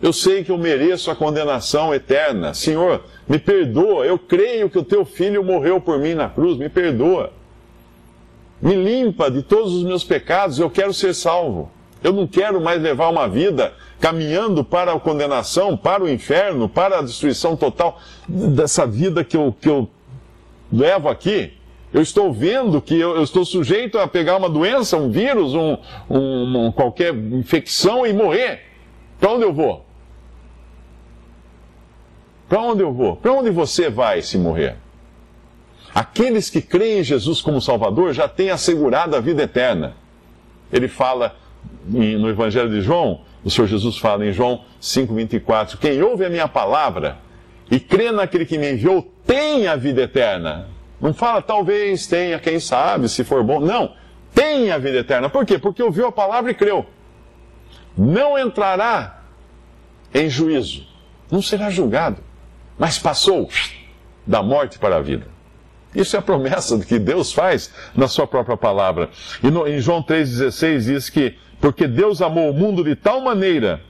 [0.00, 2.54] eu sei que eu mereço a condenação eterna.
[2.54, 4.06] Senhor, me perdoa.
[4.06, 6.56] Eu creio que o teu filho morreu por mim na cruz.
[6.56, 7.32] Me perdoa.
[8.62, 10.58] Me limpa de todos os meus pecados.
[10.58, 11.70] Eu quero ser salvo.
[12.02, 17.00] Eu não quero mais levar uma vida caminhando para a condenação, para o inferno, para
[17.00, 19.88] a destruição total dessa vida que eu, que eu
[20.72, 21.57] levo aqui.
[21.92, 25.78] Eu estou vendo que eu, eu, estou sujeito a pegar uma doença, um vírus, um,
[26.10, 28.60] um, qualquer infecção e morrer.
[29.18, 29.86] Para onde eu vou?
[32.48, 33.16] Para onde eu vou?
[33.16, 34.76] Para onde você vai se morrer?
[35.94, 39.96] Aqueles que creem em Jesus como Salvador já têm assegurado a vida eterna.
[40.70, 41.36] Ele fala
[41.86, 46.46] no Evangelho de João, o Senhor Jesus fala em João 5,24: Quem ouve a minha
[46.46, 47.18] palavra
[47.70, 50.68] e crê naquele que me enviou tem a vida eterna.
[51.00, 53.60] Não fala talvez tenha, quem sabe, se for bom.
[53.60, 53.94] Não,
[54.34, 55.28] tem a vida eterna.
[55.28, 55.58] Por quê?
[55.58, 56.86] Porque ouviu a palavra e creu.
[57.96, 59.22] Não entrará
[60.14, 60.86] em juízo,
[61.30, 62.28] não será julgado
[62.78, 63.50] mas passou
[64.26, 65.26] da morte para a vida.
[65.94, 69.10] Isso é a promessa que Deus faz na sua própria palavra.
[69.42, 73.82] E no, em João 3,16 diz que, porque Deus amou o mundo de tal maneira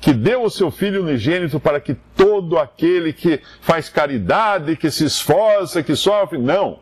[0.00, 5.04] que deu o seu Filho unigênito para que todo aquele que faz caridade, que se
[5.04, 6.78] esforça, que sofre, não.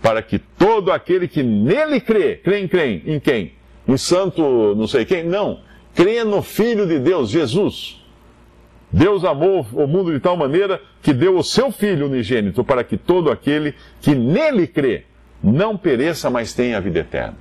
[0.00, 3.14] Para que todo aquele que nele crê, crê em?
[3.14, 3.52] Em quem?
[3.88, 5.24] Em santo não sei quem?
[5.24, 5.60] Não.
[5.94, 8.02] Crê no Filho de Deus, Jesus
[8.92, 12.98] Deus amou o mundo de tal maneira que deu o seu Filho unigênito para que
[12.98, 15.04] todo aquele que nele crê
[15.42, 17.36] não pereça, mas tenha a vida eterna.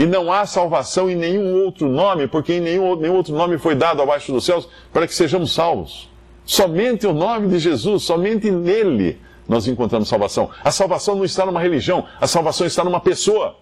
[0.00, 3.74] E não há salvação em nenhum outro nome, porque em nenhum, nenhum outro nome foi
[3.74, 6.08] dado abaixo dos céus para que sejamos salvos.
[6.42, 10.48] Somente o nome de Jesus, somente nele nós encontramos salvação.
[10.64, 13.56] A salvação não está numa religião, a salvação está numa pessoa.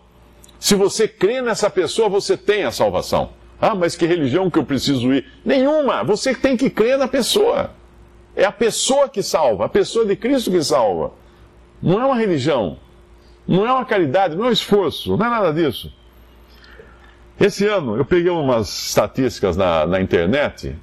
[0.61, 3.31] Se você crê nessa pessoa, você tem a salvação.
[3.61, 5.27] Ah, mas que religião que eu preciso ir?
[5.45, 6.05] Nenhuma.
[6.05, 7.73] Você tem que crer na pessoa.
[8.37, 11.11] É a pessoa que salva, a pessoa de Cristo que salva.
[11.83, 12.79] Não é uma religião.
[13.45, 15.98] Não é uma caridade, não é um esforço, não é nada disso.
[17.41, 20.77] Esse ano eu peguei umas estatísticas na, na internet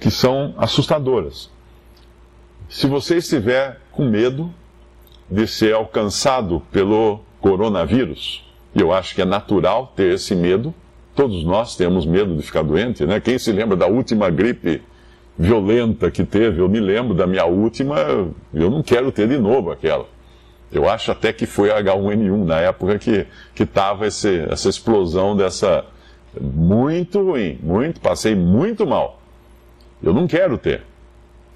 [0.00, 1.50] que são assustadoras.
[2.68, 4.52] Se você estiver com medo
[5.30, 10.74] de ser alcançado pelo coronavírus, eu acho que é natural ter esse medo,
[11.16, 13.18] Todos nós temos medo de ficar doente, né?
[13.18, 14.82] Quem se lembra da última gripe
[15.38, 16.60] violenta que teve?
[16.60, 17.96] Eu me lembro da minha última,
[18.52, 20.06] eu não quero ter de novo aquela.
[20.72, 23.26] Eu acho até que foi a H1N1 na época que
[23.58, 25.84] estava essa explosão dessa.
[26.38, 29.20] Muito ruim, muito, passei muito mal.
[30.02, 30.82] Eu não quero ter.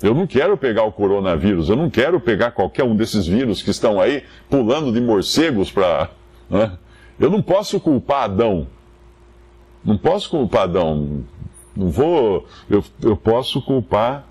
[0.03, 3.71] Eu não quero pegar o coronavírus, eu não quero pegar qualquer um desses vírus que
[3.71, 6.09] estão aí pulando de morcegos para.
[6.49, 6.73] Né?
[7.19, 8.67] Eu não posso culpar Adão
[9.85, 11.25] não posso culpar Adão.
[11.75, 12.47] Não vou.
[12.69, 14.27] Eu, eu posso culpar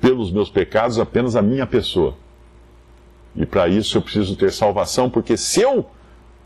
[0.00, 2.14] pelos meus pecados apenas a minha pessoa.
[3.36, 5.88] E para isso eu preciso ter salvação, porque se eu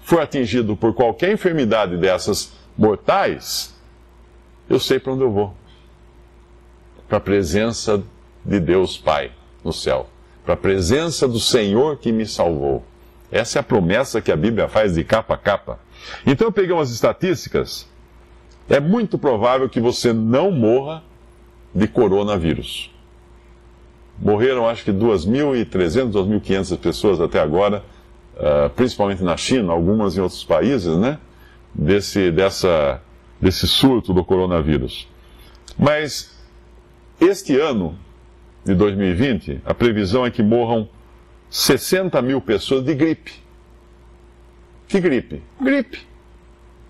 [0.01, 3.75] for atingido por qualquer enfermidade dessas mortais,
[4.69, 5.55] eu sei para onde eu vou.
[7.09, 8.03] Para a presença
[8.45, 9.33] de Deus Pai
[9.63, 10.09] no céu.
[10.45, 12.83] Para a presença do Senhor que me salvou.
[13.31, 15.79] Essa é a promessa que a Bíblia faz de capa a capa.
[16.27, 17.87] Então eu peguei umas estatísticas.
[18.69, 21.03] É muito provável que você não morra
[21.75, 22.91] de coronavírus.
[24.21, 27.85] Morreram acho que 2.300, 2.500 pessoas até agora,
[28.35, 31.19] uh, principalmente na China, algumas em outros países, né?
[31.73, 33.01] Desse, dessa,
[33.41, 35.07] desse surto do coronavírus.
[35.79, 36.37] Mas
[37.21, 37.97] este ano
[38.65, 40.89] de 2020, a previsão é que morram
[41.51, 43.33] 60 mil pessoas de gripe.
[44.89, 45.43] Que gripe?
[45.61, 46.07] Gripe.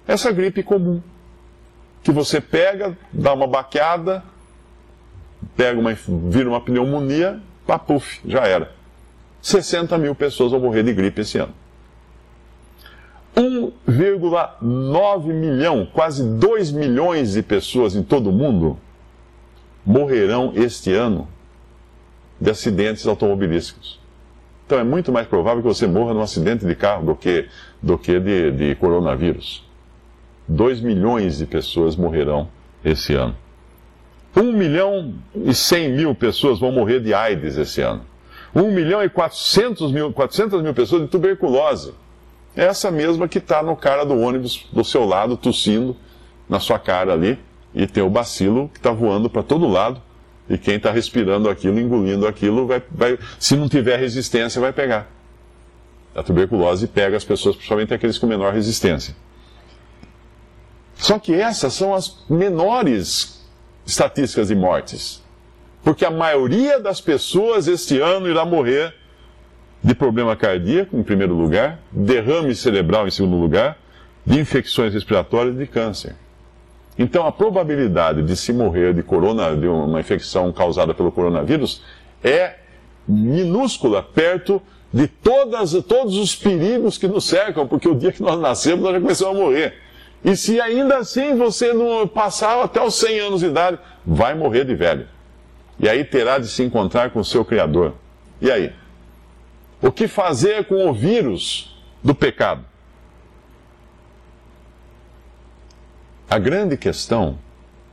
[0.07, 1.03] Essa gripe comum.
[2.03, 4.25] Que você pega, dá uma baqueada,
[5.57, 8.73] pega uma, vira uma pneumonia, papuf, já era.
[9.41, 11.53] 60 mil pessoas vão morrer de gripe esse ano.
[13.37, 18.77] 1,9 milhão, quase 2 milhões de pessoas em todo o mundo
[19.87, 21.29] morrerão este ano
[22.41, 24.01] de acidentes automobilísticos.
[24.67, 27.49] Então é muito mais provável que você morra num acidente de carro do que,
[27.83, 29.67] do que de, de coronavírus.
[30.47, 32.49] 2 milhões de pessoas morrerão
[32.85, 33.35] esse ano.
[34.37, 38.03] 1 milhão e 100 mil pessoas vão morrer de AIDS esse ano.
[38.55, 41.95] 1 milhão e 400 mil, 400 mil pessoas de tuberculose.
[42.57, 45.97] É essa mesma que está no cara do ônibus do seu lado, tossindo
[46.49, 47.39] na sua cara ali,
[47.75, 50.01] e tem o bacilo que está voando para todo lado,
[50.49, 55.11] e quem está respirando aquilo, engolindo aquilo, vai, vai, se não tiver resistência, vai pegar.
[56.15, 59.15] A tuberculose pega as pessoas, principalmente aqueles com menor resistência.
[60.97, 63.38] Só que essas são as menores
[63.89, 65.23] estatísticas de mortes.
[65.83, 68.95] Porque a maioria das pessoas este ano irá morrer
[69.83, 73.79] de problema cardíaco, em primeiro lugar, derrame cerebral, em segundo lugar,
[74.27, 76.15] de infecções respiratórias e de câncer.
[76.99, 81.83] Então, a probabilidade de se morrer de, corona, de uma infecção causada pelo coronavírus
[82.23, 82.57] é
[83.07, 84.61] minúscula, perto
[84.93, 88.93] de todas, todos os perigos que nos cercam, porque o dia que nós nascemos, nós
[88.93, 89.88] já começamos a morrer.
[90.25, 94.65] E se ainda assim você não passar até os 100 anos de idade, vai morrer
[94.65, 95.07] de velho.
[95.79, 97.95] E aí terá de se encontrar com o seu Criador.
[98.41, 98.73] E aí?
[99.81, 102.65] O que fazer com o vírus do pecado?
[106.29, 107.39] A grande questão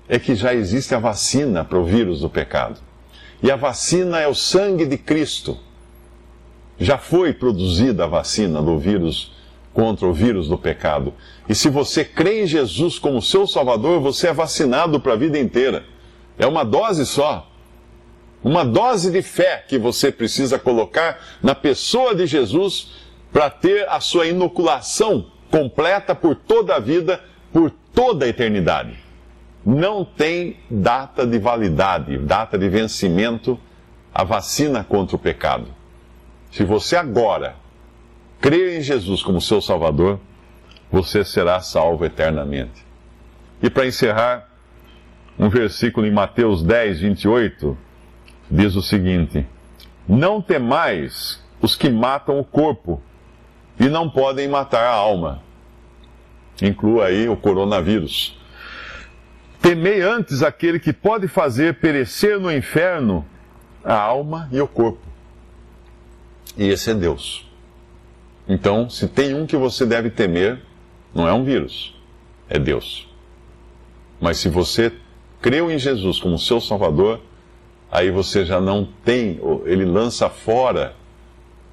[0.09, 2.79] é que já existe a vacina para o vírus do pecado.
[3.41, 5.57] E a vacina é o sangue de Cristo.
[6.77, 9.34] Já foi produzida a vacina do vírus
[9.75, 11.13] contra o vírus do pecado.
[11.49, 15.37] E se você crê em Jesus como seu Salvador, você é vacinado para a vida
[15.37, 15.83] inteira.
[16.39, 17.51] É uma dose só.
[18.41, 22.93] Uma dose de fé que você precisa colocar na pessoa de Jesus
[23.33, 27.21] para ter a sua inoculação completa por toda a vida,
[27.51, 28.97] por toda a eternidade.
[29.65, 33.59] Não tem data de validade, data de vencimento
[34.13, 35.67] a vacina contra o pecado.
[36.49, 37.64] Se você agora
[38.41, 40.19] crer em Jesus como seu Salvador,
[40.91, 42.85] você será salvo eternamente.
[43.61, 44.49] E para encerrar,
[45.37, 47.77] um versículo em Mateus 10, 28,
[48.49, 49.45] diz o seguinte:
[50.07, 53.01] Não temais os que matam o corpo
[53.79, 55.41] e não podem matar a alma.
[56.61, 58.39] Inclua aí o coronavírus.
[59.61, 63.25] Temei antes aquele que pode fazer perecer no inferno
[63.83, 65.01] a alma e o corpo.
[66.57, 67.44] E esse é Deus.
[68.47, 70.59] Então, se tem um que você deve temer,
[71.13, 71.95] não é um vírus,
[72.47, 73.07] é Deus.
[74.21, 74.91] Mas se você
[75.41, 77.19] creu em Jesus como seu Salvador,
[77.91, 80.93] aí você já não tem, ele lança fora,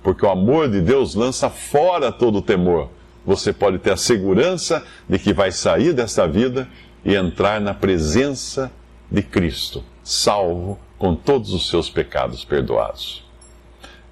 [0.02, 2.88] porque o amor de Deus lança fora todo o temor.
[3.24, 6.68] Você pode ter a segurança de que vai sair desta vida
[7.04, 8.72] e entrar na presença
[9.10, 13.22] de Cristo, salvo com todos os seus pecados perdoados.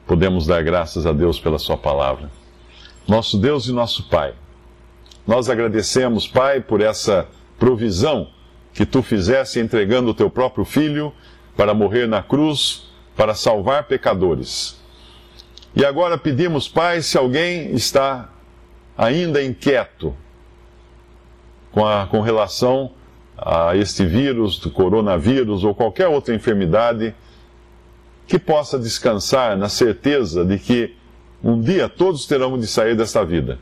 [0.07, 2.40] Podemos dar graças a Deus pela Sua palavra
[3.11, 4.35] nosso Deus e nosso Pai.
[5.27, 7.27] Nós agradecemos, Pai, por essa
[7.59, 8.31] provisão
[8.73, 11.13] que tu fizesse entregando o teu próprio filho
[11.57, 14.81] para morrer na cruz, para salvar pecadores.
[15.75, 18.31] E agora pedimos, Pai, se alguém está
[18.97, 20.15] ainda inquieto
[21.73, 22.93] com, a, com relação
[23.37, 27.13] a este vírus, do coronavírus ou qualquer outra enfermidade,
[28.29, 31.00] que possa descansar na certeza de que
[31.43, 33.59] um dia todos terão de sair desta vida,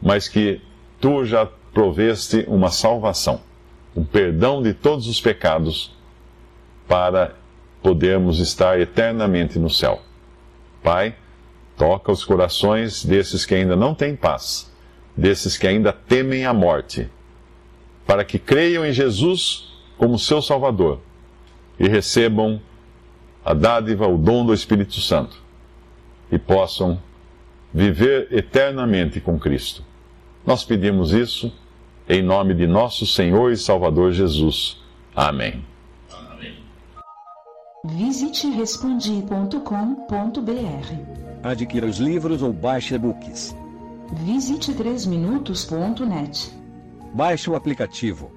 [0.00, 0.60] mas que
[1.00, 3.40] tu já proveste uma salvação,
[3.96, 5.94] um perdão de todos os pecados,
[6.86, 7.34] para
[7.82, 10.00] podermos estar eternamente no céu.
[10.82, 11.16] Pai,
[11.76, 14.70] toca os corações desses que ainda não têm paz,
[15.16, 17.08] desses que ainda temem a morte,
[18.06, 21.00] para que creiam em Jesus como seu Salvador
[21.78, 22.60] e recebam
[23.44, 25.45] a dádiva, o dom do Espírito Santo
[26.30, 26.98] e possam
[27.72, 29.82] viver eternamente com Cristo.
[30.44, 31.52] Nós pedimos isso
[32.08, 34.80] em nome de nosso Senhor e Salvador Jesus.
[35.14, 35.64] Amém.
[37.84, 39.60] Visite respondi.com.br.
[41.42, 43.56] Adquira os livros ou baixe e-books.
[44.24, 46.52] Visite 3minutos.net.
[47.14, 48.35] Baixe o aplicativo